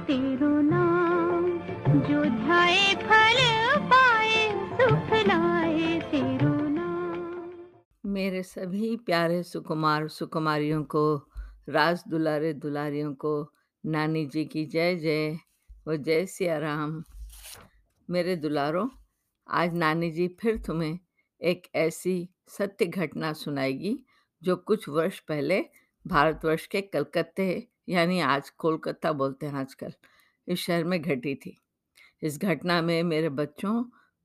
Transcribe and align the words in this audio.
तेरो 0.00 0.60
नाम, 0.60 1.44
जो 2.00 2.24
ध्याए, 2.24 2.94
फल 2.94 3.38
पाए, 3.80 4.48
सुख 4.72 5.26
लाए, 5.26 6.00
तेरो 6.00 6.68
नाम। 6.68 8.10
मेरे 8.10 8.42
सभी 8.42 8.96
प्यारे 8.96 9.42
सुकुमार, 9.42 10.08
सुकुमारियों 10.08 10.84
को 10.84 11.26
राज 11.68 12.02
दुलारे 12.08 12.52
दुलारियों 12.52 13.14
को, 13.14 13.52
नानी 13.86 14.26
जी 14.26 14.44
की 14.44 14.64
जय 14.66 14.96
जय 14.96 15.38
वो 15.88 15.96
जय 15.96 16.26
सिया 16.26 16.58
राम। 16.58 17.04
मेरे 18.10 18.36
दुलारों, 18.36 18.88
आज 19.48 19.74
नानी 19.74 20.10
जी 20.10 20.28
फिर 20.40 20.56
तुम्हें 20.56 20.98
एक 21.40 21.66
ऐसी 21.74 22.28
सत्य 22.48 22.86
घटना 22.86 23.32
सुनाएगी, 23.32 24.04
जो 24.42 24.56
कुछ 24.56 24.88
वर्ष 24.88 25.18
पहले, 25.18 25.64
भारतवर्ष 26.06 26.66
के 26.66 26.80
कलकत्ते 26.80 27.68
यानी 27.88 28.20
आज 28.20 28.50
कोलकाता 28.50 29.12
बोलते 29.12 29.46
हैं 29.46 29.54
आजकल, 29.54 29.92
इस 30.48 30.58
शहर 30.58 30.84
में 30.84 31.02
घटी 31.02 31.34
थी। 31.34 31.56
इस 32.22 32.38
घटना 32.38 32.82
में 32.82 33.02
मेरे 33.02 33.28
बच्चों, 33.28 33.82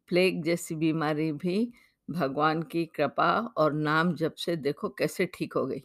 प्लेग 0.07 0.43
जैसी 0.43 0.75
बीमारी 0.75 1.31
भी 1.31 1.73
भगवान 2.09 2.63
की 2.63 2.85
कृपा 2.85 3.53
और 3.57 3.73
नाम 3.73 4.13
जब 4.15 4.33
से 4.33 4.55
देखो 4.55 4.89
कैसे 4.89 5.25
ठीक 5.33 5.53
हो 5.53 5.65
गई। 5.65 5.83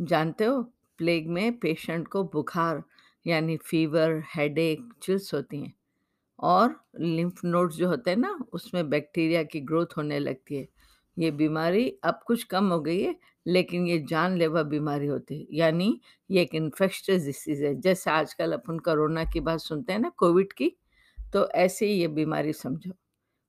जानते 0.00 0.44
हो, 0.44 0.62
प्लेग 0.98 1.28
में 1.28 1.58
पेशेंट 1.58 2.08
को 2.08 2.24
बुखार 2.24 2.82
यानी 3.26 3.56
फीवर, 3.56 4.22
हेडेक, 4.36 4.92
चिल्स 5.02 5.34
होती 5.34 5.60
हैं 5.60 5.74
और 6.38 6.84
लिम्फ 7.00 7.44
नोड्स 7.44 7.76
जो 7.76 7.88
होते 7.88 8.10
हैं 8.10 8.16
ना, 8.16 8.38
उसमें 8.52 8.90
बैक्टीरिया 8.90 9.42
की 9.42 9.60
ग्रोथ 9.60 9.86
होने 9.96 10.18
लगती 10.18 10.56
है। 10.56 10.68
ये 11.18 11.30
बीमारी 11.30 11.88
अब 12.04 12.20
कुछ 12.26 12.44
कम 12.44 12.72
हो 12.72 12.80
गई 12.80 13.02
है 13.02 13.16
लेकिन 13.46 13.86
ये 13.86 13.98
जानलेवा 14.10 14.62
बीमारी 14.64 15.06
होती 15.06 15.38
है, 15.40 15.46
यानी 15.52 16.00
ये 16.30 16.42
एक 16.42 16.54
इन्फेक्शियस 16.54 17.24
डिसीज 17.26 17.62
है। 17.64 17.74
जैसे 17.80 18.10
आजकल 18.10 18.52
अपन 18.52 18.78
कोरोना 18.78 19.24
की 19.24 19.40
बात 19.40 19.60
सुनते 19.60 19.92
हैं 19.92 20.00
ना, 20.00 20.08
कोविड 20.18 20.52
की 20.52 20.76
तो 21.18 21.48
ऐसे 21.50 21.86
ही 21.86 22.00
ये 22.00 22.08
बीमारी 22.08 22.52
समझो। 22.52 22.92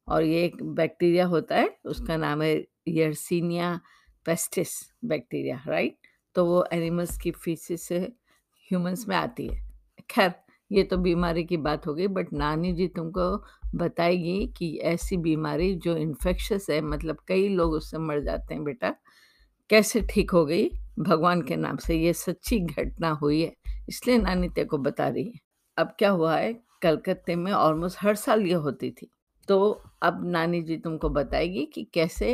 और 0.07 0.23
ये 0.23 0.43
एक 0.45 0.63
बैक्टीरिया 0.65 1.25
होता 1.25 1.55
है, 1.55 1.75
उसका 1.85 2.17
नाम 2.17 2.41
है 2.41 2.55
यर्सीनिया 2.87 3.79
पेस्टिस 4.25 4.71
बैक्टीरिया 5.05 5.61
राइट 5.67 5.97
तो 6.35 6.45
वो 6.45 6.63
एनिमल्स 6.73 7.17
की 7.17 7.31
फीसिस 7.33 7.83
से 7.83 7.99
ह्यूमंस 8.71 9.05
में 9.09 9.15
आती 9.15 9.47
है। 9.47 9.59
खैर, 10.09 10.33
ये 10.71 10.83
तो 10.83 10.97
बीमारी 10.97 11.43
की 11.43 11.57
बात 11.57 11.87
हो 11.87 11.93
गई 11.93 12.07
बट 12.07 12.33
नानी 12.33 12.71
जी 12.73 12.87
तुमको 12.87 13.77
बताएगी 13.77 14.47
कि 14.57 14.75
ऐसी 14.83 15.17
बीमारी 15.17 15.73
जो 15.75 15.95
इन्फेक्शस 15.97 16.67
है 16.69 16.79
मतलब 16.81 17.17
कई 17.27 17.47
लोग 17.49 17.73
उससे 17.73 17.97
मर 17.97 18.19
जाते 18.23 18.53
हैं 18.53 18.63
बेटा 18.63 18.93
कैसे 19.71 20.01
ठीक 20.09 20.31
हो 20.31 20.45
गई? 20.45 20.69
भगवान 20.99 21.41
के 21.41 21.55
नाम 21.55 21.77
से 21.77 21.95
ये 21.95 22.13
सच्ची 22.13 22.59
घटना 22.59 23.09
हुई 23.11 23.41
है, 23.41 23.53
इसलिए 23.89 24.17
नानी 24.17 24.49
तेरे 24.49 24.67
को 24.67 24.77
बता 24.77 25.07
रही 25.07 25.25
है। 25.25 25.39
अब 25.77 25.93
क्या 25.99 26.09
हुआ 26.09 26.35
है, 26.37 26.53
कलकत्ते 26.81 27.35
में 27.35 27.51
ऑलमोस्ट 27.51 27.97
हर 28.01 28.15
साल 28.15 28.41
ये 28.41 28.53
होती 28.55 28.89
थी। 28.91 29.09
तो 29.47 29.59
अब 30.03 30.21
नानी 30.25 30.61
जी 30.61 30.77
तुमको 30.77 31.09
बताएगी 31.09 31.65
कि 31.65 31.83
कैसे 31.93 32.31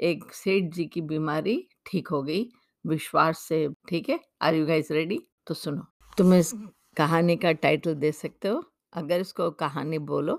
एक 0.00 0.32
सेठ 0.34 0.72
जी 0.74 0.84
की 0.84 1.00
बीमारी 1.02 1.56
ठीक 1.86 2.08
हो 2.08 2.22
गई, 2.22 2.48
विश्वास 2.84 3.38
से, 3.38 3.68
ठीक 3.88 4.08
है? 4.08 4.18
आर 4.42 4.54
यू 4.54 4.66
गाइस 4.66 4.90
रेडी 4.90 5.20
तो 5.46 5.54
सुनो, 5.54 5.82
तुम 6.18 6.34
इस 6.34 6.52
कहानी 6.96 7.36
का 7.36 7.52
टाइटल 7.54 7.94
दे 7.94 8.12
सकते 8.12 8.48
हो? 8.48 8.62
अगर 8.92 9.20
इसको 9.20 9.50
कहानी 9.52 9.98
बोलो, 10.00 10.36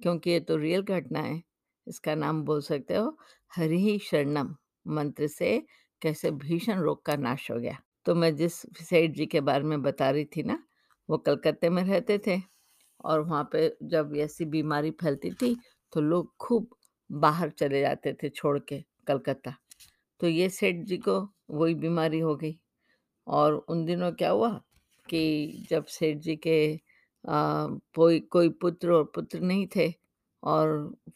क्योंकि 0.00 0.30
ये 0.30 0.40
तो 0.40 0.56
रियल 0.56 0.82
घटना 0.82 1.20
है, 1.20 1.42
इसका 1.86 2.14
नाम 2.14 2.42
बोल 2.42 2.60
सकते 2.62 2.96
हो, 2.96 3.16
हरि 3.52 3.98
शरणम। 4.02 4.54
मंत्र 4.86 5.26
से 5.28 5.58
कैसे 6.02 6.30
भीषण 6.32 6.80
रोग 6.80 7.04
का 7.06 7.16
नाश 7.16 7.50
हो 7.50 7.58
गया। 7.58 7.78
तो 8.06 8.14
मैं 8.14 8.34
जिस 8.36 8.54
सेठ 8.80 9.10
जी 9.10 9.26
के 9.26 9.40
बारे 9.42 9.64
में 9.64 9.82
बता 9.82 10.10
रही 10.10 10.24
थी 10.26 10.42
ना, 10.42 10.62
वो 11.08 11.18
कलकत्ते 11.18 11.70
में 11.70 11.82
रहते 11.84 12.18
थे 12.26 12.40
और 13.04 13.20
वहाँ 13.20 13.48
पे 13.52 13.68
जब 13.84 14.12
ऐसी 14.18 14.44
बीमारी 14.46 14.90
फैलती 15.00 15.30
थी 15.32 15.56
तो 15.92 16.00
लोग 16.00 16.34
खूब 16.40 16.68
बाहर 17.10 17.50
चले 17.50 17.80
जाते 17.80 18.12
थे 18.22 18.28
छोड़ 18.28 18.58
के 18.68 18.82
कलकत्ता। 19.06 19.54
तो 20.20 20.28
ये 20.28 20.48
सेठ 20.50 20.84
जी 20.86 20.96
को 20.98 21.20
वही 21.50 21.74
बीमारी 21.76 22.18
हो 22.20 22.34
गई 22.36 22.56
और 23.26 23.54
उन 23.54 23.84
दिनों 23.84 24.12
क्या 24.12 24.30
हुआ 24.30 24.50
कि 25.08 25.66
जब 25.70 25.84
सेठ 25.88 26.18
जी 26.18 26.36
के 26.38 26.58
कोई 27.24 28.20
कोई 28.32 28.48
पुत्र 28.62 28.92
और 28.92 29.04
पुत्र 29.14 29.40
नहीं 29.40 29.66
थे 29.76 29.92
और 30.42 30.70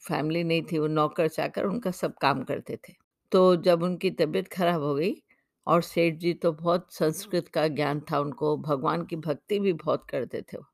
फैमिली 0.09 0.45
नहीं 0.45 0.63
थी, 0.63 0.79
वो 0.79 0.87
नौकर 0.87 1.29
चाकर 1.29 1.65
उनका 1.67 1.91
सब 1.93 2.15
काम 2.23 2.43
करते 2.45 2.77
थे। 2.89 2.95
तो 3.35 3.41
जब 3.59 3.83
उनकी 3.83 4.11
तबीयत 4.13 4.49
खराब 4.49 4.83
हो 4.83 4.95
गई 4.95 5.15
और 5.67 5.83
सेठ 5.83 6.15
जी 6.19 6.33
तो 6.43 6.53
बहुत 6.55 6.87
संस्कृत 6.95 7.49
का 7.49 7.67
ज्ञान 7.71 8.01
था 8.11 8.19
उनको 8.21 8.57
भगवान 8.61 9.05
की 9.07 9.17
भक्ति 9.19 9.59
भी 9.61 9.73
बहुत 9.75 10.07
करते 10.11 10.43
थे 10.43 10.57
वो। 10.57 10.65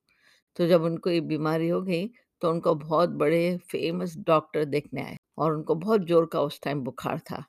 तो 0.57 0.67
जब 0.69 0.83
उनको 0.85 1.11
ये 1.11 1.21
बीमारी 1.27 1.69
हो 1.69 1.81
गई 1.83 2.07
तो 2.43 2.51
उनको 2.51 2.75
बहुत 2.77 3.11
बड़े 3.19 3.43
फ़ेमस 3.73 4.17
डॉक्टर 4.27 4.65
देखने 4.67 5.03
आए 5.03 5.17
और 5.39 5.55
उनको 5.55 5.75
बहुत 5.77 6.07
ज़ोर 6.07 6.27
का 6.33 6.41
उस 6.43 6.61
टाइम 6.63 6.83
बुखार 6.85 7.19
था 7.31 7.45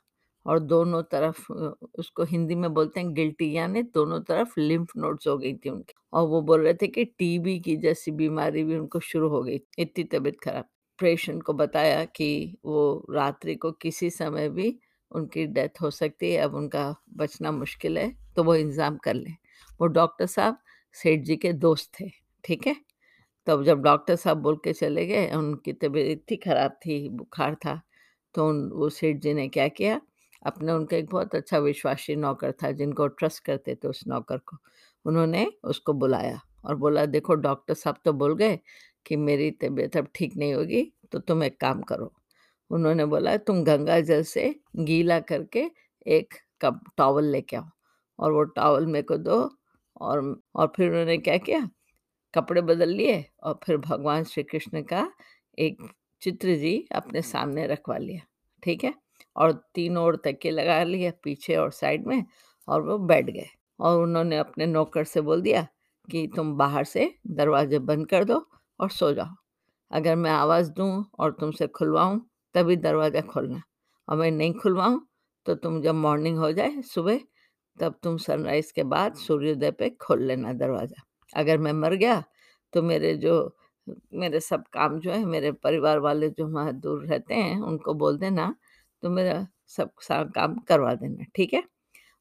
और 0.45 0.59
दोनों 0.61 1.01
तरफ़ 1.11 1.51
उसको 1.51 2.23
हिंदी 2.25 2.55
में 2.55 2.73
बोलते 2.73 2.99
हैं 2.99 3.13
गिल्टी 3.13 3.51
यानी 3.57 3.83
दोनों 3.95 4.19
तरफ़ 4.23 4.59
लिम्फ 4.59 4.91
नोड्स 4.97 5.27
हो 5.27 5.37
गई 5.37 5.53
थी 5.55 5.69
उनकी 5.69 5.93
और 6.13 6.27
वो 6.27 6.41
बोल 6.43 6.61
रहे 6.61 6.73
थे 6.73 6.87
कि 6.89 7.05
टीबी 7.19 7.59
की 7.59 7.75
जैसी 7.79 8.11
बीमारी 8.13 8.63
भी 8.63 8.77
उनको 8.77 8.99
शुरू 9.01 9.29
हो 9.29 9.41
गई 9.43 9.59
इतनी 9.79 10.03
तबीयत 10.13 10.37
खराब। 10.43 10.65
पेशेंट 10.99 11.43
को 11.43 11.53
बताया 11.55 12.03
कि 12.07 12.29
वो 12.65 12.81
रात्रि 13.11 13.55
को 13.55 13.71
किसी 13.73 14.09
समय 14.11 14.49
भी 14.49 14.69
उनकी 15.11 15.45
डेथ 15.47 15.81
हो 15.81 15.89
सकती 15.91 16.31
है, 16.31 16.37
अब 16.39 16.55
उनका 16.55 16.95
बचना 17.17 17.51
मुश्किल 17.51 17.97
है 17.97 18.11
तो 18.35 18.43
वो 18.43 18.55
इंतज़ाम 18.55 18.97
कर 18.97 19.13
लें। 19.13 19.35
वो 19.79 19.87
डॉक्टर 19.89 20.25
साहब 20.27 20.57
सेठ 20.95 21.21
जी 21.21 21.35
के 21.37 21.53
दोस्त 21.55 21.91
थे, 21.99 22.09
ठीक 22.43 22.67
है? 22.67 22.75
तब 23.47 23.63
जब 23.63 23.81
डॉक्टर 23.83 24.15
साहब 24.15 24.37
बोल 24.37 24.55
के 24.63 24.73
चले 24.73 25.05
गए, 25.07 25.31
उनकी 25.31 25.73
तबीयत 25.73 26.09
इतनी 26.11 26.37
ख़राब 26.39 26.71
थी, 26.85 27.07
बुखार 27.09 27.55
था 27.55 27.81
तो 28.35 28.47
उन, 28.49 28.69
वो 28.71 28.89
सेठ 28.91 29.17
जी 29.17 29.33
ने 29.33 29.47
क्या 29.49 29.67
किया? 29.69 29.99
अपने 30.45 30.71
उनका 30.71 30.97
एक 30.97 31.09
बहुत 31.09 31.35
अच्छा 31.35 31.57
विश्वासी 31.59 32.15
नौकर 32.15 32.51
था, 32.53 32.71
जिनको 32.71 33.07
ट्रस्ट 33.09 33.43
करते 33.45 33.75
थे 33.75 33.87
उस 33.87 34.03
नौकर 34.07 34.37
को। 34.39 34.57
उन्होंने 35.05 35.45
उसको 35.63 35.93
बुलाया 35.93 36.39
और 36.65 36.75
बोला, 36.75 37.05
देखो, 37.07 37.35
डॉक्टर 37.35 37.73
साहब 37.73 37.97
तो 38.05 38.13
बोल 38.13 38.35
गए 38.35 38.59
कि 39.05 39.15
मेरी 39.17 39.51
तबीयत 39.53 39.97
अब 39.97 40.07
ठीक 40.15 40.35
नहीं 40.37 40.53
होगी 40.53 40.91
तो 41.11 41.19
तुम 41.19 41.43
एक 41.43 41.59
काम 41.61 41.81
करो 41.83 42.11
उन्होंने 42.71 43.05
बोला, 43.05 43.35
तुम 43.37 43.63
गंगा 43.63 43.99
जल 44.01 44.23
से 44.25 44.55
गीला 44.79 45.19
करके 45.21 45.65
एक 46.07 46.33
कप 46.61 46.81
टॉवल 46.97 47.25
लेके 47.25 47.55
आओ। 47.57 47.65
और 48.19 48.31
वो 48.31 48.43
टॉवल 48.55 48.85
मेरे 48.87 49.03
को 49.03 49.17
दो 49.19 49.39
और 50.01 50.21
और 50.55 50.71
फिर 50.77 50.89
उन्होंने 50.89 51.17
क्या 51.19 51.37
किया? 51.39 51.69
कपड़े 52.33 52.61
बदल 52.63 52.89
लिए 52.89 53.25
और 53.43 53.59
फिर 53.65 53.77
भगवान 53.79 54.23
श्री 54.25 54.43
कृष्ण 54.43 54.81
का 54.83 55.09
एक 55.57 55.77
चित्र 56.21 56.55
जी 56.57 56.77
अपने 56.95 57.21
सामने 57.23 57.67
रखवा 57.67 57.97
लिया, 57.97 58.21
ठीक 58.63 58.83
है? 58.83 58.93
और 59.35 59.51
तीनों 59.75 60.05
ओर 60.05 60.15
तकिए 60.25 60.51
लगा 60.51 60.83
लिए 60.85 61.11
पीछे 61.23 61.55
और 61.57 61.71
साइड 61.73 62.07
में 62.07 62.23
और 62.67 62.81
वो 62.83 62.97
बैठ 62.99 63.31
गए। 63.31 63.47
और 63.79 64.01
उन्होंने 64.03 64.37
अपने 64.37 64.65
नौकर 64.67 65.03
से 65.05 65.21
बोल 65.21 65.41
दिया 65.41 65.67
कि, 66.07 66.27
तुम 66.35 66.55
बाहर 66.57 66.83
से 66.85 67.13
दरवाजे 67.29 67.79
बंद 67.81 68.07
कर 68.07 68.23
दो 68.25 68.45
और 68.79 68.89
सो 68.91 69.13
जाओ। 69.13 69.35
अगर 69.91 70.15
मैं 70.17 70.31
आवाज़ 70.31 70.71
दूँ 70.71 71.05
और 71.19 71.31
तुमसे 71.41 71.67
खुलवाऊँ 71.69 72.21
तभी 72.55 72.75
दरवाज़ा 72.77 73.21
खोलना। 73.23 73.61
और 74.07 74.17
मैं 74.17 74.31
नहीं 74.31 74.53
खुलवाऊँ 74.55 75.01
तो 75.45 75.55
तुम 75.55 75.81
जब 75.81 75.95
मॉर्निंग 75.95 76.37
हो 76.37 76.51
जाए 76.51 76.81
सुबह, 76.83 77.19
तब 77.77 77.95
तुम 78.03 78.17
सनराइज़ 78.19 78.71
के 78.73 78.83
बाद 78.85 79.15
सूर्योदय 79.17 79.71
पे 79.71 79.89
खोल 80.01 80.23
लेना 80.23 80.53
दरवाज़ा। 80.55 81.03
अगर 81.33 81.57
मैं 81.57 81.73
मर 81.73 81.93
गया 81.95 82.23
तो 82.73 82.81
मेरे 82.83 83.13
जो, 83.17 83.55
मेरे 84.13 84.39
सब 84.39 84.63
काम 84.73 84.99
जो 84.99 85.11
है, 85.11 85.23
मेरे 85.25 85.51
परिवार 85.53 85.99
वाले 85.99 86.29
जो 86.29 86.47
वहाँ 86.47 86.73
दूर 86.75 87.05
रहते 87.05 87.33
हैं, 87.33 87.59
उनको 87.61 87.93
बोल 87.95 88.17
देना 88.17 88.53
तो 89.03 89.09
मेरा 89.09 89.45
सब 89.69 89.91
काम 90.09 90.57
करवा 90.67 90.93
देना, 90.95 91.25
ठीक 91.35 91.53
है? 91.53 91.63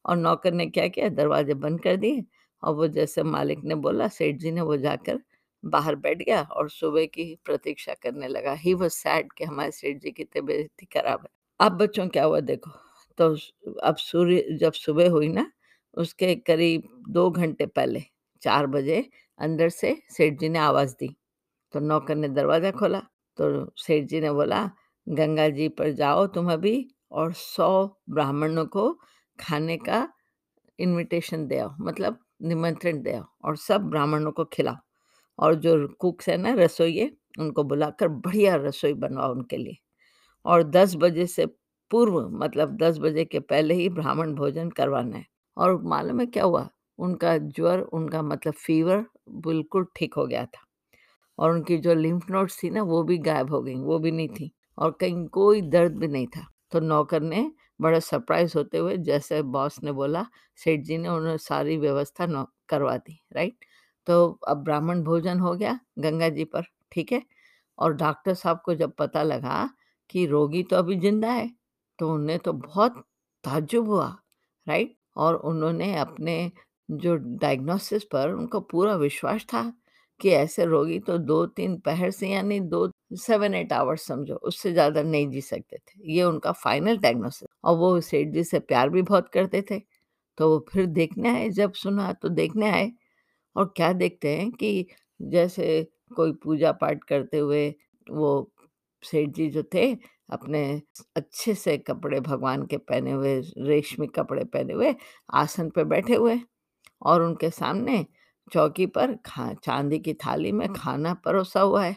और 0.05 0.17
नौकर 0.17 0.53
ने 0.53 0.67
क्या 0.69 0.87
किया? 0.89 1.09
दरवाजे 1.11 1.55
बंद 1.57 1.81
कर 1.83 1.97
दिए, 1.97 2.25
और 2.63 2.75
वो 2.75 2.87
जैसे 2.89 3.23
मालिक 3.25 3.65
ने 3.65 3.75
बोला, 3.77 4.09
सेठ 4.09 4.37
जी 4.37 4.51
ने 4.53 4.61
वो 4.63 4.77
जाकर 4.79 5.21
बाहर 5.63 5.95
बैठ 5.97 6.19
गया 6.19 6.43
और 6.43 6.71
सुबह 6.71 7.05
की 7.07 7.35
प्रतीक्षा 7.45 7.95
करने 8.03 8.29
लगा। 8.29 8.53
ही 8.55 8.75
वो 8.75 8.89
सैड 8.91 9.33
कि 9.33 9.45
हमारे 9.45 9.71
सेठ 9.73 10.01
जी 10.03 10.11
की 10.11 10.25
तबीयत 10.27 10.87
खराब 10.95 11.21
है। 11.21 11.29
अब 11.61 11.73
बच्चों 11.79 12.09
क्या 12.09 12.25
हुआ 12.25 12.41
देखो 12.43 12.71
तो 13.19 13.35
अब 13.83 13.97
सूर्य 13.99 14.57
जब 14.61 14.73
सुबह 14.75 15.11
हुई 15.11 15.29
ना, 15.29 15.51
उसके 15.97 16.35
करीब 16.37 16.83
दो 17.09 17.31
घंटे 17.31 17.67
पहले, 17.67 18.03
चार 18.43 18.67
बजे 18.69 19.05
अंदर 19.41 19.69
से 19.71 19.97
सेठ 20.11 20.39
जी 20.41 20.49
ने 20.49 20.59
आवाज़ 20.59 20.95
दी। 21.01 21.15
तो 21.75 21.81
नौकर 21.81 22.17
ने 22.17 22.29
दरवाज़ा 22.31 22.71
खोला 22.71 23.01
तो 23.39 23.73
सेठ 23.79 24.05
जी 24.05 24.21
ने 24.21 24.31
बोला, 24.33 24.71
गंगा 25.07 25.49
जी 25.51 25.69
पर 25.71 25.91
जाओ 25.93 26.27
तुम 26.29 26.53
अभी 26.53 26.75
और 27.13 27.33
सौ 27.35 27.87
ब्राह्मणों 28.11 28.65
को 28.67 28.91
खाने 29.39 29.77
का 29.79 30.07
इनविटेशन 30.79 31.47
दे 31.47 31.59
आओ 31.59 31.75
मतलब 31.81 32.19
निमंत्रण 32.43 33.03
दे 33.03 33.13
आओ 33.13 33.25
और 33.45 33.57
सब 33.59 33.89
ब्राह्मणों 33.91 34.33
को 34.33 34.45
खिलाओ। 34.47 34.77
और 35.41 35.55
जो 35.55 35.89
कुक्स 36.01 36.29
है 36.29 36.37
ना 36.37 36.55
रसोइये 36.55 37.13
उनको 37.39 37.65
बुलाकर 37.65 38.09
बढ़िया 38.09 38.57
रसोई 38.57 38.95
बनवाओ 38.95 39.33
उनके 39.33 39.57
लिए। 39.57 39.77
और 40.45 40.63
10 40.63 40.95
बजे 40.97 41.27
से 41.27 41.47
पूर्व 41.91 42.29
मतलब 42.33 42.77
10 42.77 42.99
बजे 42.99 43.25
के 43.25 43.41
पहले 43.41 43.75
ही 43.75 43.89
ब्राह्मण 43.89 44.35
भोजन 44.35 44.71
करवाना 44.71 45.17
है। 45.17 45.27
और 45.57 45.83
मालूम 45.83 46.21
है 46.21 46.27
क्या 46.27 46.45
हुआ? 46.45 46.69
उनका 46.99 47.39
ज्वर, 47.39 47.81
उनका 47.81 48.23
मतलब 48.23 48.55
फ़ीवर 48.55 49.07
बिल्कुल 49.31 49.87
ठीक 49.97 50.15
हो 50.15 50.27
गया 50.27 50.45
था। 50.47 50.65
और 51.39 51.53
उनकी 51.53 51.79
जो 51.79 51.95
लिम्फ 51.95 52.31
नोड्स 52.31 52.63
थी 52.63 52.71
ना, 52.71 52.83
वो 52.83 53.03
भी 53.03 53.19
गायब 53.19 53.51
हो 53.51 53.63
गई, 53.63 53.75
वो 53.77 53.99
भी 53.99 54.11
नहीं 54.11 54.29
थी। 54.29 54.53
और 54.79 54.91
कहीं 55.01 55.27
कोई 55.29 55.63
दर्द 55.63 55.97
भी 55.97 56.09
नहीं 56.09 56.27
था। 56.27 56.47
तो 56.73 56.81
नौकर 56.81 57.23
ने 57.23 57.53
बड़ा 57.81 57.99
सरप्राइज़ 58.01 58.55
होते 58.59 58.79
हुए 58.79 58.97
जैसे 58.99 59.43
बॉस 59.43 59.83
ने 59.85 59.93
बोला, 59.93 60.27
सेठ 60.57 60.81
जी 60.81 60.99
ने 60.99 61.09
उन्हें 61.09 61.37
सारी 61.39 61.77
व्यवस्था 61.77 62.47
करवा 62.69 62.97
दी, 62.97 63.21
राइट? 63.33 63.57
तो 64.07 64.27
अब 64.49 64.63
ब्राह्मण 64.65 65.03
भोजन 65.05 65.41
हो 65.41 65.55
गया 65.55 65.79
गंगा 66.01 66.29
जी 66.31 66.45
पर, 66.47 66.65
ठीक 66.93 67.13
है? 67.13 67.23
और 67.79 67.95
डॉक्टर 67.97 68.35
साहब 68.35 68.61
को 68.65 68.75
जब 68.77 68.93
पता 68.99 69.23
लगा 69.25 69.69
कि 70.11 70.27
रोगी 70.27 70.63
तो 70.65 70.77
अभी 70.77 70.97
ज़िंदा 71.01 71.31
है, 71.33 71.51
तो 71.99 72.13
उन्हें 72.15 72.39
तो 72.41 72.53
बहुत 72.55 73.05
ताज्जुब 73.45 73.89
हुआ, 73.89 74.09
राइट? 74.67 74.97
और 75.17 75.35
उन्होंने 75.37 75.95
अपने 75.99 76.51
जो 76.89 77.15
डायग्नोसिस 77.17 78.05
पर 78.13 78.33
उनको 78.33 78.61
पूरा 78.63 78.95
विश्वास 78.97 79.45
था 79.47 79.63
कि 80.21 80.31
ऐसे 80.33 80.65
रोगी 80.67 80.99
तो 81.01 81.17
2-3 81.21 81.77
पहर 81.81 82.11
से 82.13 82.29
यानी 82.29 82.59
2 82.63 82.89
7-8 83.19 83.73
आवर्स 83.73 84.07
समझो, 84.07 84.35
उससे 84.37 84.73
ज़्यादा 84.73 85.03
नहीं 85.05 85.29
जी 85.31 85.41
सकते 85.43 85.77
थे। 85.79 86.13
ये 86.13 86.23
उनका 86.25 86.53
फाइनल 86.55 86.99
डायग्नोसिस 86.99 87.49
और 87.65 87.77
वो 87.79 88.01
सेठ 88.03 88.29
जी 88.35 88.45
से 88.45 88.59
प्यार 88.61 88.89
भी 88.91 89.03
बहुत 89.05 89.29
करते 89.31 89.63
थे। 89.71 89.79
तो 90.39 90.49
वो 90.51 90.65
फिर 90.71 90.87
देखने 90.89 91.29
आए, 91.31 91.49
जब 91.51 91.73
सुना 91.75 92.13
तो 92.15 92.29
देखने 92.31 92.71
आए 92.71 92.91
और 93.57 93.73
क्या 93.77 93.93
देखते 93.93 94.37
हैं 94.37 94.51
कि 94.53 94.87
जैसे 95.23 95.83
कोई 96.17 96.33
पूजा-पाठ 96.33 97.05
करते 97.05 97.39
हुए 97.39 97.69
वो 98.11 98.53
सेठ 99.03 99.29
जी 99.31 99.49
जो 99.51 99.63
थे, 99.75 99.93
अपने 100.31 100.63
अच्छे 101.17 101.55
से 101.55 101.77
कपड़े 101.79 102.21
भगवान 102.21 102.67
के 102.67 102.77
पहने 102.79 103.13
हुए, 103.13 103.41
रेशमी 103.59 104.07
कपड़े 104.07 104.45
पहने 104.45 104.73
हुए, 104.75 104.95
आसन 105.35 105.71
पे 105.71 105.85
बैठे 105.85 106.15
हुए 106.15 106.41
और 107.03 107.23
उनके 107.23 107.51
सामने 107.51 108.07
चौकी 108.53 108.87
पर 108.87 109.15
खा 109.27 109.55
चांदी 109.55 109.99
की 109.99 110.15
थाली 110.15 110.53
में 110.53 110.69
खाना 110.75 111.15
परोसा 111.15 111.61
हुआ 111.61 111.85
है, 111.85 111.97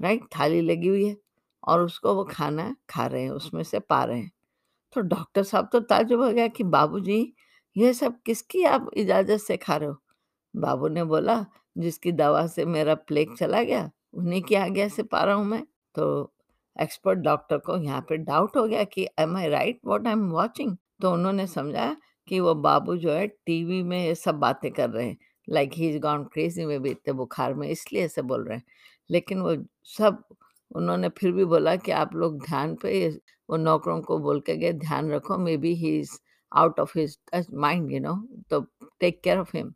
राइट? 0.00 0.24
थाली 0.38 0.60
लगी 0.62 0.88
हुई 0.88 1.06
है 1.08 1.16
और 1.64 1.82
उसको 1.82 2.14
वो 2.14 2.24
खाना 2.24 2.76
खा 2.90 3.06
रहे 3.06 3.22
हैं, 3.22 3.30
उसमें 3.30 3.62
से 3.64 3.80
पा 3.80 4.04
रहे 4.04 4.20
हैं। 4.20 4.32
तो 4.96 5.02
डॉक्टर 5.02 5.44
साहब 5.44 5.70
तो 5.72 5.80
ताजुब 5.80 6.22
हो 6.22 6.30
गया 6.32 6.48
कि 6.48 6.64
बाबूजी, 6.64 7.34
ये 7.76 7.94
सब 7.94 8.22
किसकी 8.26 8.64
आप 8.64 8.90
इजाज़त 8.96 9.40
से 9.40 9.58
खा 9.58 9.76
रहे 9.76 9.90
हो? 9.90 9.96
बाबू 10.54 10.88
ने 10.88 11.04
बोला, 11.04 11.44
जिसकी 11.76 12.12
दवा 12.12 12.46
से 12.46 12.64
मेरा 12.66 12.94
प्लेग 12.96 13.34
चला 13.36 13.62
गया, 13.62 13.90
उन्हीं 14.14 14.42
की 14.42 14.54
आज्ञा 14.54 14.88
से 14.88 15.02
पा 15.04 15.22
रहा 15.24 15.34
हूँ 15.34 15.44
मैं। 15.46 15.62
तो 15.94 16.32
एक्सपर्ट 16.76 17.18
डॉक्टर 17.20 17.58
को 17.58 17.76
यहाँ 17.78 18.00
पे 18.08 18.16
डाउट 18.18 18.56
हो 18.56 18.66
गया 18.68 18.84
कि 18.84 19.06
am 19.20 19.36
I 19.36 19.48
right 19.48 19.80
what 19.86 20.06
I 20.06 20.12
am 20.12 20.28
watching 20.30 20.76
तो 21.02 21.12
उन्होंने 21.12 21.46
समझा 21.46 21.94
कि 22.28 22.40
वो 22.40 22.54
बाबू 22.56 22.96
जो 22.96 23.12
है 23.12 23.26
टीवी 23.26 23.82
में 23.82 23.98
ये 23.98 24.14
सब 24.14 24.34
बातें 24.40 24.70
कर 24.72 24.90
रहे 24.90 25.06
हैं, 25.06 25.16
like 25.48 25.72
he 25.74 25.88
is 25.88 25.98
gone 26.02 26.24
crazy 26.32 26.64
में 26.66 26.80
भी 26.82 26.90
इतने 26.90 27.12
बुखार 27.14 27.54
में 27.54 27.68
इसलिए 27.68 28.04
ऐसे 28.04 28.22
बोल 28.22 28.44
रहे 28.48 28.56
हैं। 28.56 28.64
लेकिन 29.10 29.40
वो 29.40 29.56
सब 29.88 30.22
उन्होंने 30.70 31.08
फिर 31.18 31.32
भी 31.32 31.44
बोला 31.44 31.74
कि 31.76 31.92
आप 31.92 32.14
लोग 32.14 32.38
ध्यान 32.44 32.74
पे 32.82 33.08
वो 33.48 33.56
नौकरों 33.56 34.00
को 34.02 34.18
बोल 34.18 34.40
के 34.40 34.56
गए 34.56 34.72
ध्यान 34.74 35.10
रखो 35.12 35.38
maybe 35.56 35.74
he 35.74 35.98
is 35.98 36.18
out 36.52 36.80
of 36.80 36.98
his 36.98 37.16
mind 37.54 37.90
you 37.92 38.00
know 38.00 38.14
तो 38.50 38.60
टेक 39.00 39.20
केयर 39.24 39.38
ऑफ़ 39.38 39.56
हिम। 39.56 39.72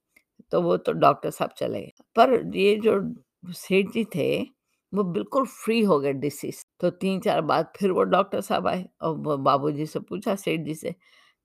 तो 0.52 0.60
वो 0.62 0.76
तो 0.78 0.92
डॉक्टर 0.94 1.30
साहब 1.30 1.50
चले 1.58 1.80
गए। 1.80 1.92
पर 2.16 2.56
ये 2.56 2.74
जो 2.78 3.00
सेठ 3.54 3.90
जी 3.92 4.04
थे, 4.14 4.40
वो 4.92 5.02
बिल्कुल 5.06 5.44
फ्री 5.46 5.80
हो 5.82 5.98
गए 6.00 6.12
डिसीज़ 6.14 6.64
तो 6.80 6.90
3-4 6.92 7.40
बाद 7.42 7.72
फिर 7.78 7.90
वो 7.92 8.02
डॉक्टर 8.06 8.40
साहब 8.42 8.66
आए 8.68 8.84
और 9.02 9.16
वो 9.18 9.36
बाबूजी 9.38 9.86
से 9.86 10.00
पूछा 10.00 10.34
सेठ 10.36 10.60
जी 10.60 10.74
से 10.76 10.94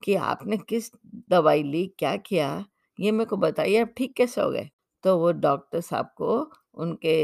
कि 0.02 0.14
आपने 0.16 0.56
किस 0.60 0.90
दवाई 1.30 1.62
ली, 1.64 1.86
क्या 1.98 2.16
किया? 2.18 2.64
ये 2.98 3.12
मेरे 3.12 3.24
को 3.26 3.36
बताइए 3.38 3.80
आप 3.80 3.92
ठीक 3.96 4.14
कैसे 4.16 4.40
हो 4.40 4.50
गए? 4.50 4.68
तो 5.04 5.16
वो 5.18 5.32
डॉक्टर 5.34 5.80
साहब 5.82 6.06
को 6.16 6.36
उनके 6.76 7.16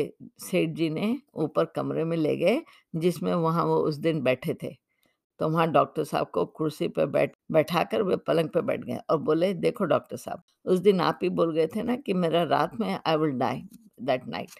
सेठ 0.42 0.70
जी 0.70 0.88
ने 0.90 1.16
ऊपर 1.36 1.64
कमरे 1.76 2.04
में 2.04 2.16
ले 2.16 2.36
गए, 2.36 2.60
जिसमें 2.94 3.32
वहाँ 3.34 3.64
वो 3.66 3.76
उस 3.82 3.96
दिन 3.98 4.22
बैठे 4.22 4.54
थे। 4.62 4.74
तो 5.40 5.48
वहाँ 5.48 5.66
डॉक्टर 5.72 6.04
साहब 6.04 6.26
को 6.34 6.44
कुर्सी 6.46 6.88
पे 6.88 7.06
बैठ 7.06 7.32
बैठा 7.52 7.82
कर 7.84 8.02
वे 8.02 8.16
पलंग 8.16 8.48
पे 8.48 8.60
बैठ 8.62 8.80
गए 8.84 8.98
और 9.10 9.18
बोले, 9.18 9.54
"देखो 9.54 9.84
डॉक्टर 9.84 10.16
साहब, 10.16 10.42
उस 10.64 10.78
दिन 10.78 11.00
आप 11.00 11.18
ही 11.22 11.28
बोल 11.28 11.54
गए 11.54 11.66
थे 11.66 11.82
ना 11.82 11.96
कि 11.96 12.14
मेरा 12.14 12.42
रात 12.42 12.80
में 12.80 13.00
I 13.06 13.16
will 13.16 13.30
die 13.30 13.62
that 14.02 14.26
night. 14.28 14.50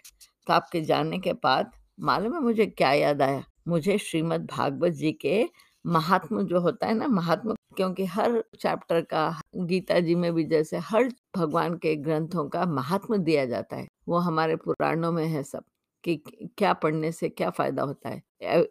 तो 0.47 0.53
आपके 0.53 0.81
जाने 0.81 1.19
के 1.19 1.33
बाद 1.33 1.71
मालूम 1.99 2.33
है 2.35 2.41
मुझे 2.41 2.65
क्या 2.65 2.91
याद 2.93 3.21
आया? 3.21 3.43
मुझे 3.67 3.97
श्रीमद् 3.97 4.47
भागवत 4.51 4.91
जी 4.91 5.11
के 5.11 5.45
महात्मा 5.85 6.41
जो 6.41 6.59
होता 6.59 6.87
है 6.87 6.93
ना 6.93 7.07
महात्मा 7.07 7.53
क्योंकि 7.77 8.05
हर 8.05 8.43
चैप्टर 8.59 9.01
का 9.01 9.41
गीता 9.55 9.99
जी 9.99 10.15
में 10.15 10.33
भी 10.33 10.43
जैसे 10.43 10.77
हर 10.77 11.09
भगवान 11.37 11.75
के 11.77 11.95
ग्रंथों 11.95 12.49
का 12.49 12.65
महात्म्य 12.65 13.17
दिया 13.19 13.45
जाता 13.45 13.75
है। 13.75 13.87
वो 14.07 14.17
हमारे 14.17 14.55
पुराणों 14.55 15.11
में 15.11 15.25
है 15.27 15.43
सब 15.43 15.63
कि 16.03 16.15
क्या 16.57 16.73
पढ़ने 16.73 17.11
से 17.11 17.29
क्या 17.29 17.49
फ़ायदा 17.49 17.83
होता 17.83 18.09
है। 18.09 18.21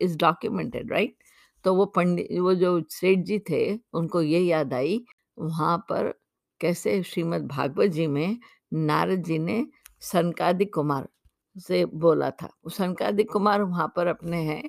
Is 0.03 0.19
documented 0.19 0.93
right? 0.93 1.17
तो 1.65 1.75
वो 1.75 1.87
पंडित 1.87 2.29
वो 2.41 2.55
जो 2.55 2.81
सेठ 2.91 3.19
जी 3.19 3.39
थे, 3.51 3.79
उनको 3.95 4.23
ये 4.23 4.41
याद 4.41 4.75
आई, 4.75 5.05
वहाँ 5.39 5.77
पर 5.89 6.13
कैसे 6.61 7.03
श्रीमद् 7.03 7.47
भागवत 7.49 7.91
जी 7.91 8.07
में 8.07 8.39
नारद 8.73 9.23
जी 9.25 9.39
ने 9.39 9.65
सनकादिक 10.03 10.73
कुमार 10.75 11.09
से 11.57 11.85
बोला 11.87 12.31
था। 12.33 12.49
सनकादिक 12.71 13.31
कुमार 13.33 13.63
वहाँ 13.63 13.93
पर 13.97 14.07
अपने 14.07 14.43
हैं 14.43 14.63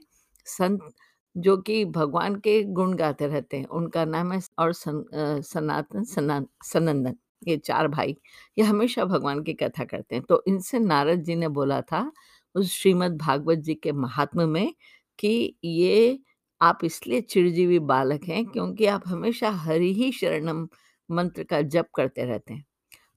संत 0.48 0.94
जो 1.36 1.56
कि 1.58 1.84
भगवान 1.86 2.36
के 2.36 2.62
गुण 2.64 2.94
गाते 2.96 3.28
रहते 3.28 3.58
हैं। 3.58 3.66
उनका 3.68 4.06
नाम 4.06 4.32
है 4.32 4.40
और 4.60 4.74
सन 4.74 5.04
सनातन, 5.46 6.04
सना 6.04 6.44
सनंदन, 6.64 7.16
ये 7.48 7.58
चार 7.58 7.88
भाई, 7.88 8.16
ये 8.58 8.64
हमेशा 8.66 9.06
भगवान 9.06 9.44
की 9.44 9.54
कथा 9.54 9.84
करते 9.86 10.16
हैं। 10.16 10.24
तो 10.30 10.44
इनसे 10.48 10.80
नारद 10.80 11.24
जी 11.24 11.36
ने 11.36 11.48
बोला 11.50 11.82
था, 11.82 12.12
उस 12.56 12.72
श्रीमद् 12.72 13.18
भागवत 13.18 13.58
जी 13.58 13.76
के 13.76 13.92
महात्म्य 13.92 14.46
में 14.46 14.74
कि 15.20 15.56
ये 15.64 16.20
आप 16.62 16.80
इसलिए 16.84 17.22
चिरजीवी 17.22 17.80
बालक 17.82 18.24
हैं 18.24 18.46
क्योंकि 18.46 18.86
आप 18.86 19.04
हमेशा 19.08 19.50
हरि 19.52 19.94
ही 19.94 20.12
शरणम 20.12 20.68
मंत्र 21.10 21.44
का 21.44 21.62
जप 21.64 21.88
करते 21.96 22.26
रहते 22.26 22.54
हैं। 22.54 22.66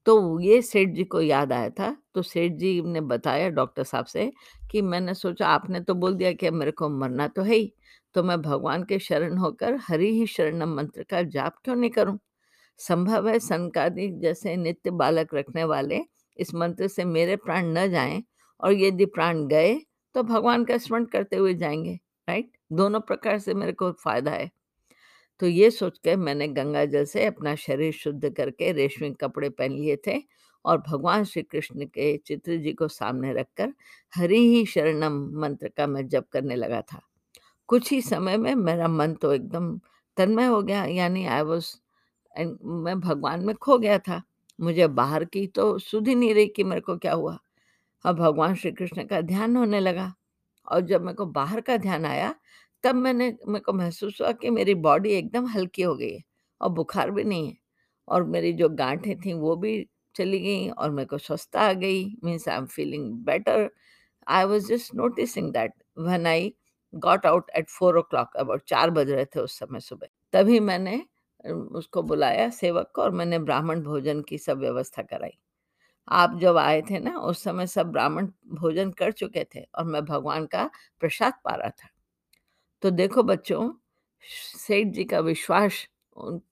तो 0.07 0.41
ये 0.41 0.61
सेठ 0.63 0.89
जी 0.89 1.05
को 1.05 1.21
याद 1.21 1.53
आया 1.53 1.71
था, 1.71 1.97
तो 2.15 2.23
सेठ 2.23 2.53
जी 2.53 2.81
ने 2.83 3.01
बताया 3.03 3.49
डॉक्टर 3.51 3.85
साहब 3.85 4.05
से 4.07 4.33
कि 4.73 4.83
मैंने 4.83 5.15
सोचा 5.15 5.49
आपने 5.49 5.81
तो 5.81 5.95
बोल 5.95 6.15
दिया 6.15 6.33
कि 6.33 6.51
मेरे 6.51 6.71
को 6.73 6.89
मरना 6.91 7.29
तो 7.29 7.43
है 7.43 7.55
ही, 7.57 7.73
तो 8.15 8.23
मैं 8.23 8.41
भगवान 8.43 8.85
के 8.85 8.99
शरण 8.99 9.37
होकर 9.39 9.79
हरि 9.83 10.11
ही 10.13 10.27
शरणम 10.27 10.75
मंत्र 10.77 11.05
का 11.11 11.23
जाप 11.25 11.57
क्यों 11.65 11.77
नहीं 11.77 11.91
करूँ? 11.91 12.19
संभव 12.81 13.29
है 13.29 13.39
सनकादिक 13.39 14.19
जैसे 14.21 14.57
नित्य 14.57 14.91
बालक 14.93 15.35
रखने 15.35 15.65
वाले 15.65 16.01
इस 16.37 16.55
मंत्र 16.55 16.89
से 16.89 17.05
मेरे 17.05 17.37
प्राण 17.37 17.67
न 17.79 17.91
जाएँ 17.91 18.23
और 18.61 18.73
यदि 18.75 19.07
प्राण 19.07 19.47
गए, 19.49 19.75
तो 20.15 20.23
भगवान 20.23 20.65
का 20.65 20.79
स्मरण 20.79 21.05
करते 21.05 21.37
हुए 21.37 21.55
जाएँगे, 21.55 21.99
राइट? 22.29 22.51
दोनों 22.73 23.01
प्रकार 23.01 23.39
से 23.39 23.55
मेरे 23.55 23.73
को 23.73 23.91
फ़ायदा 23.95 24.31
है। 24.31 24.51
तो 25.41 25.47
ये 25.47 25.71
सोच 25.71 25.99
के 25.99 26.15
मैंने 26.17 26.49
गंगा 26.49 26.85
जल 26.85 27.05
से 27.05 27.25
अपना 27.27 27.55
शरीर 27.57 27.93
शुद्ध 27.93 28.31
करके 28.31 28.73
रेशमी 28.73 29.11
कपड़े 29.21 29.49
पहन 29.51 29.73
लिए 29.73 29.97
थे 30.07 30.19
और 30.65 30.79
भगवान 30.81 31.25
श्री 31.25 31.43
कृष्ण 31.43 31.87
के 31.87 32.17
चित्र 32.19 32.57
जी 32.59 32.73
को 32.73 32.89
सामने 32.89 33.33
रखकर 33.35 33.73
हरि 34.13 34.39
ही 34.49 34.65
शरणम 34.67 35.19
मंत्र 35.41 35.69
का 35.77 35.87
मैं 35.87 36.07
जप 36.09 36.27
करने 36.33 36.57
लगा 36.57 36.81
था। 36.83 37.01
कुछ 37.69 37.91
ही 37.93 38.01
समय 38.03 38.37
में 38.37 38.55
मेरा 38.55 38.89
मन 38.89 39.15
तो 39.15 39.33
एकदम 39.33 39.79
तन्मय 40.17 40.47
हो 40.47 40.63
गया, 40.63 40.85
यानी 40.85 41.27
आई 41.27 41.43
वाज़ 41.43 41.75
मैं 42.65 42.99
भगवान 43.01 43.45
में 43.45 43.55
खो 43.57 43.79
गया 43.79 43.99
था। 43.99 44.23
मुझे 44.59 44.87
बाहर 44.89 45.25
की 45.25 45.47
तो 45.47 45.79
सुध 45.81 46.09
ही 46.09 46.15
नहीं 46.15 46.35
रही 46.35 46.47
कि 46.47 46.65
मेरे 46.65 46.81
को 46.81 46.97
क्या 46.99 47.13
हुआ। 47.15 47.39
अब 48.05 48.17
भगवान 48.17 48.55
श्री 48.55 48.73
कृष्ण 48.73 49.05
का 49.07 49.21
ध्यान 49.23 49.57
होने 49.57 49.81
लगा 49.81 50.13
और 50.67 50.81
जब 50.83 51.03
मेरे 51.03 51.15
को 51.17 51.27
बाहर 51.29 51.61
का 51.61 51.77
ध्यान 51.77 52.05
आया, 52.07 52.35
तब 52.85 52.95
मैंने 52.97 53.27
मेरे 53.49 53.61
को 53.61 53.73
महसूस 53.73 54.21
हुआ 54.21 54.33
कि 54.33 54.51
मेरी 54.51 54.75
बॉडी 54.87 55.11
एकदम 55.15 55.47
हल्की 55.49 55.83
हो 55.83 55.95
गई 55.97 56.13
है 56.13 56.23
और 56.61 56.71
बुखार 56.71 57.11
भी 57.11 57.25
नहीं 57.25 57.49
है 57.49 57.57
और 58.09 58.25
मेरी 58.27 58.53
जो 58.53 58.69
गाँठें 58.71 59.17
थीं 59.21 59.35
वो 59.35 59.57
भी 59.57 59.87
चली 60.15 60.39
गईं 60.41 60.71
और 60.73 60.91
मेरे 60.91 61.07
को 61.07 61.19
स्वस्थता 61.19 61.61
आ 61.61 61.73
गई 61.75 62.05
means 62.25 62.49
I 62.49 62.57
am 62.57 62.67
feeling 62.67 63.13
better. 63.27 63.71
I 64.27 64.45
was 64.45 64.69
just 64.69 64.95
noticing 64.97 65.53
that 65.53 65.73
when 65.99 66.27
I 66.27 66.53
got 66.93 67.27
out 67.27 67.51
at 67.59 67.69
4 67.71 67.97
o'clock 68.03 68.37
about 68.39 68.63
4 68.69 68.91
बज 68.91 69.11
रहे 69.11 69.25
थे 69.27 69.41
उस 69.41 69.59
समय 69.59 69.81
सुबह। 69.81 70.09
तभी 70.33 70.61
मैंने 70.63 71.03
उसको 71.79 72.03
बुलाया 72.03 72.49
सेवक 72.53 72.91
को 72.95 73.03
और 73.03 73.11
मैंने 73.13 73.39
ब्राह्मण 73.41 73.83
भोजन 73.83 74.23
की 74.23 74.39
सब 74.39 74.59
व्यवस्था 74.61 75.03
कराई। 75.05 75.39
आप 76.09 76.39
जब 76.39 76.57
आए 76.57 76.83
थे 76.83 76.99
ना, 76.99 77.19
उस 77.19 77.43
समय 77.43 77.67
सब 77.67 77.93
ब्राह्मण 77.93 78.27
भोजन 78.47 78.91
कर 78.91 79.13
चुके 79.13 79.45
थे 79.45 79.61
और 79.61 79.85
मैं 79.85 80.05
भगवान 80.05 80.47
का 80.47 80.71
प्रसाद 81.01 81.33
पा 81.45 81.55
रहा 81.55 81.71
था। 81.71 81.89
तो 82.83 82.91
देखो 82.91 83.23
बच्चों, 83.23 83.73
सेठ 84.59 84.87
जी 84.87 85.05
का 85.05 85.21
विश्वास 85.21 85.89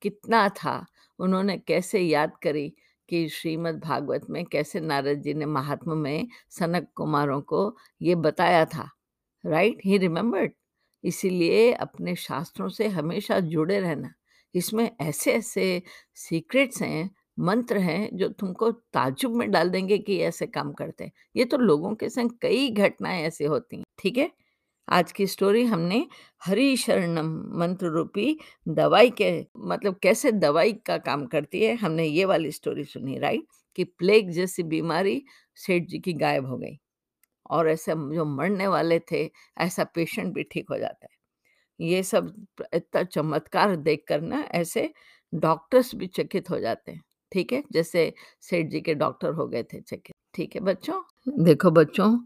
कितना 0.02 0.48
था, 0.48 0.86
उन्होंने 1.18 1.58
कैसे 1.58 2.00
याद 2.00 2.32
करी 2.42 2.74
कि 3.08 3.28
श्रीमद् 3.28 3.80
भागवत 3.80 4.26
में 4.30 4.44
कैसे 4.44 4.80
नारद 4.80 5.14
जी 5.14 5.34
ने 5.34 5.46
महात्मा 5.46 5.94
में 5.94 6.28
सनक 6.50 6.88
कुमारों 6.94 7.40
को 7.40 7.76
ये 8.02 8.14
बताया 8.14 8.64
था, 8.64 8.90
राइट? 9.46 9.78
ही 9.84 9.98
रिमेम्बर्ड 9.98 10.52
इसीलिए 11.04 11.72
अपने 11.72 12.16
शास्त्रों 12.16 12.68
से 12.68 12.88
हमेशा 12.88 13.40
जुड़े 13.40 13.80
रहना। 13.80 14.14
इसमें 14.54 14.96
ऐसे-ऐसे 15.00 15.82
सीक्रेट्स 16.14 16.82
हैं, 16.82 17.14
मंत्र 17.42 17.78
हैं 17.80 18.08
जो 18.14 18.28
तुमको 18.30 18.70
ताज्जुब 18.94 19.34
में 19.36 19.50
डाल 19.50 19.70
देंगे 19.70 19.98
कि 19.98 20.18
ऐसे 20.22 20.46
काम 20.48 20.72
करते 20.72 21.04
हैं। 21.04 21.12
ये 21.36 21.44
तो 21.46 21.58
लोगों 21.58 21.94
के 21.96 22.08
संग 22.10 22.30
कई 22.42 22.68
घटनाएँ 22.70 23.22
ऐसी 23.24 23.44
होती 23.46 23.76
हैं, 23.76 23.84
ठीक 23.98 24.18
है? 24.18 24.30
आज 24.88 25.12
की 25.12 25.26
स्टोरी 25.26 25.64
हमने 25.64 26.06
हरी 26.42 26.76
शरणम 26.76 27.26
मंत्र 27.60 27.86
रूपी 27.88 28.38
दवाई 28.70 29.10
के 29.12 29.30
मतलब 29.58 29.98
कैसे 30.02 30.32
दवाई 30.32 30.72
का 30.86 30.98
काम 31.00 31.26
करती 31.26 31.64
है, 31.64 31.74
हमने 31.76 32.06
ये 32.06 32.24
वाली 32.26 32.50
स्टोरी 32.52 32.84
सुनी 32.86 33.18
राइट? 33.18 33.46
कि 33.78 33.84
प्लेग 33.84 34.30
जैसी 34.32 34.62
बीमारी 34.64 35.22
सेठ 35.58 35.86
जी 35.88 35.98
की 36.00 36.12
गायब 36.14 36.46
हो 36.46 36.56
गई 36.58 36.76
और 37.50 37.68
ऐसे 37.70 37.92
जो 38.14 38.24
मरने 38.26 38.66
वाले 38.68 38.98
थे, 39.12 39.30
ऐसा 39.58 39.84
पेशेंट 39.94 40.34
भी 40.34 40.42
ठीक 40.44 40.70
हो 40.70 40.78
जाता 40.78 41.06
है। 41.06 41.16
ये 41.80 42.02
सब 42.04 42.34
इतना 42.74 43.02
चमत्कार 43.04 43.76
देखकर 43.78 44.20
ना 44.22 44.40
ऐसे 44.54 44.90
डॉक्टर्स 45.32 45.94
भी 45.96 46.06
चकित 46.08 46.50
हो 46.50 46.58
जाते 46.60 46.92
हैं, 46.92 47.02
ठीक 47.32 47.52
है? 47.52 47.62
जैसे 47.72 48.12
सेठ 48.40 48.70
जी 48.70 48.80
के 48.80 48.94
डॉक्टर 48.94 49.32
हो 49.32 49.46
गए 49.48 49.62
थे 49.64 49.80
चकित, 49.80 50.14
ठीक 50.34 50.54
है 50.54 50.60
बच्चों? 50.62 51.00
देखो 51.38 51.70
बच्चों, 51.72 52.18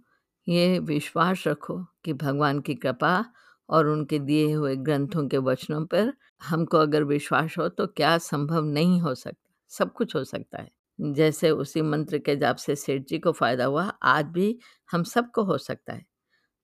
ये 0.47 0.79
विश्वास 0.81 1.45
रखो 1.47 1.79
कि 2.05 2.13
भगवान 2.15 2.61
की 2.61 2.75
कृपा 2.77 3.25
और 3.69 3.87
उनके 3.87 4.19
दिए 4.21 4.53
हुए 4.53 4.75
ग्रंथों 4.79 5.27
के 5.29 5.39
वचनों 5.41 5.85
पर 5.87 6.13
हमको 6.43 6.79
अगर 6.79 7.05
विश्वास 7.05 7.55
हो 7.59 7.69
तो 7.71 7.87
क्या 7.87 8.17
संभव 8.21 8.65
नहीं 8.65 9.01
हो 9.01 9.15
सकता, 9.15 9.51
सब 9.71 9.93
कुछ 9.93 10.15
हो 10.17 10.25
सकता 10.25 10.63
है। 10.63 10.71
जैसे 10.99 11.51
उसी 11.53 11.83
मंत्र 11.83 12.19
के 12.19 12.37
जाप 12.37 12.57
से 12.57 12.75
सेठ 12.77 13.07
जी 13.09 13.19
को 13.19 13.33
फ़ायदा 13.33 13.65
हुआ, 13.65 13.85
आज 14.03 14.27
भी 14.27 14.59
हम 14.91 15.03
सबको 15.05 15.43
हो 15.45 15.59
सकता 15.59 15.93
है। 15.93 16.05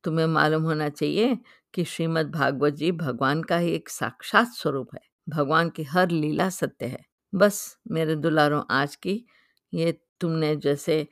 तुम्हें 0.04 0.26
मालूम 0.26 0.62
होना 0.62 0.88
चाहिए 0.88 1.37
कि 1.75 1.84
श्रीमद् 1.84 2.30
भागवत 2.30 2.75
जी 2.75 2.92
भगवान 2.92 3.42
का 3.42 3.56
ही 3.56 3.70
एक 3.72 3.88
साक्षात 3.88 4.49
स्वरूप 4.52 4.94
है। 4.94 5.00
भगवान 5.28 5.70
की 5.70 5.82
हर 5.84 6.11
लीला 6.11 6.49
सत्य 6.50 6.87
है। 6.87 7.04
बस 7.34 7.76
मेरे 7.90 8.14
दुलारों, 8.16 8.62
आज 8.70 8.96
की 8.96 9.24
ये 9.72 9.92
तुमने 10.20 10.54
जैसे 10.56 11.06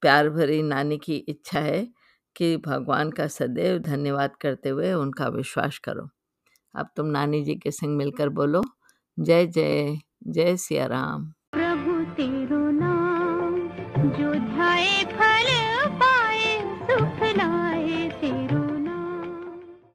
प्यार 0.00 0.28
भरी 0.28 0.62
नानी 0.62 0.98
की 0.98 1.16
इच्छा 1.28 1.60
है 1.60 1.86
कि 2.36 2.56
भगवान 2.56 3.10
का 3.10 3.26
सदैव 3.26 3.78
धन्यवाद 3.78 4.36
करते 4.36 4.68
हुए 4.68 4.92
उनका 4.92 5.28
विश्वास 5.28 5.78
करो। 5.78 6.08
अब 6.74 6.90
तुम 6.96 7.06
नानी 7.06 7.42
जी 7.44 7.54
के 7.54 7.70
संग 7.70 7.96
मिलकर 7.96 8.28
बोलो, 8.28 8.62
जय 9.18 9.46
जय 9.46 9.98
जय 10.26 10.56
सिया 10.56 10.86
राम 10.86 11.32
प्रभु 11.52 12.02
तेरो 12.14 12.70
नाम, 12.70 13.58
जो 14.08 14.32